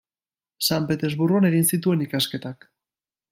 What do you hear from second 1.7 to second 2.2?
zituen